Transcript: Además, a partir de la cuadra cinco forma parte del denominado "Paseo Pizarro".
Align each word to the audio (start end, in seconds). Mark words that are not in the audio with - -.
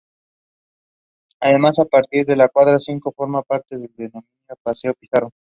Además, 1.39 1.77
a 1.77 1.85
partir 1.85 2.25
de 2.25 2.35
la 2.35 2.49
cuadra 2.49 2.79
cinco 2.79 3.11
forma 3.11 3.43
parte 3.43 3.77
del 3.77 3.93
denominado 3.95 4.25
"Paseo 4.63 4.95
Pizarro". 4.95 5.31